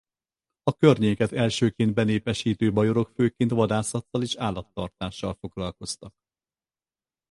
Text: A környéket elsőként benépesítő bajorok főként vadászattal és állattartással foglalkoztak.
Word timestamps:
A 0.63 0.73
környéket 0.75 1.31
elsőként 1.31 1.93
benépesítő 1.93 2.73
bajorok 2.73 3.09
főként 3.09 3.51
vadászattal 3.51 4.21
és 4.21 4.35
állattartással 4.35 5.33
foglalkoztak. 5.39 6.13